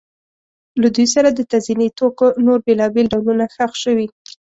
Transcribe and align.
له 0.81 0.87
دوی 0.95 1.07
سره 1.15 1.29
د 1.31 1.39
تزیني 1.51 1.89
توکو 1.99 2.27
نور 2.45 2.59
بېلابېل 2.67 3.05
ډولونه 3.13 3.45
ښخ 3.53 3.71
شوي 3.83 4.07